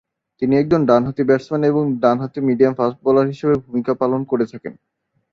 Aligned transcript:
তিনি 0.41 0.53
একজন 0.57 0.81
ডানহাতি 0.85 1.23
ব্যাটসম্যান 1.23 1.63
এবং 1.71 1.83
ডানহাতি 2.03 2.39
মিডিয়াম 2.47 2.73
ফাস্ট 2.75 2.97
বোলার 3.03 3.27
হিসেবে 3.27 3.55
ভূমিকা 3.65 3.93
পালন 4.01 4.21
করে 4.31 4.45
থাকেন। 4.51 4.73